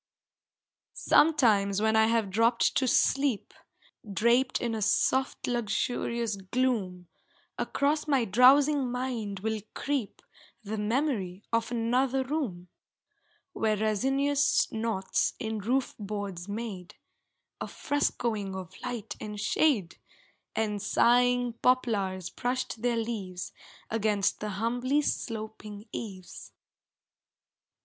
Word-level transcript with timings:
Sometimes 0.95 1.79
when 1.79 1.95
I 1.95 2.07
have 2.07 2.31
dropped 2.31 2.75
to 2.77 2.87
sleep, 2.87 3.53
Draped 4.11 4.59
in 4.59 4.73
a 4.73 4.81
soft 4.81 5.45
luxurious 5.45 6.37
gloom, 6.37 7.07
Across 7.59 8.07
my 8.07 8.25
drowsing 8.25 8.89
mind 8.91 9.41
will 9.41 9.61
creep 9.75 10.23
The 10.63 10.79
memory 10.79 11.43
of 11.53 11.69
another 11.69 12.23
room, 12.23 12.69
Where 13.53 13.77
resinous 13.77 14.67
knots 14.71 15.35
in 15.37 15.59
roof 15.59 15.93
boards 15.99 16.47
made 16.49 16.95
A 17.59 17.67
frescoing 17.67 18.55
of 18.55 18.73
light 18.83 19.15
and 19.21 19.39
shade, 19.39 19.99
And 20.55 20.81
sighing 20.81 21.53
poplars 21.61 22.31
brushed 22.31 22.81
their 22.81 22.97
leaves 22.97 23.53
Against 23.91 24.39
the 24.39 24.49
humbly 24.49 25.03
sloping 25.03 25.85
eaves. 25.91 26.51